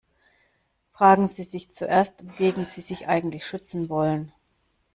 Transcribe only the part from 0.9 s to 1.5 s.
Fragen Sie